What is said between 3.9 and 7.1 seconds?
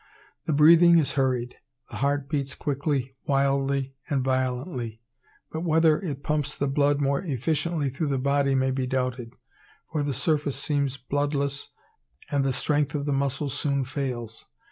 and violently; but whether it pumps the blood